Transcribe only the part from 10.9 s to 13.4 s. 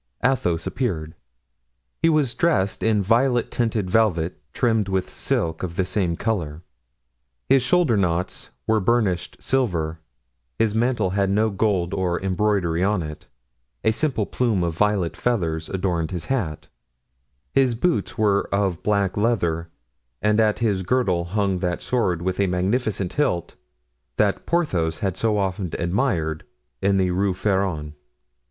had no gold nor embroidery on it;